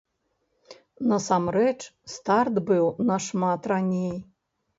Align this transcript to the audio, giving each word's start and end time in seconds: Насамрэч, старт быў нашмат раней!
Насамрэч, 1.11 1.75
старт 2.15 2.55
быў 2.71 2.85
нашмат 3.11 3.61
раней! 3.75 4.13